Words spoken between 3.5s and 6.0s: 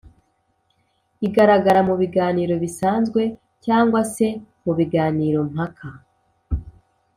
cyangwa se mu biganiro mpaka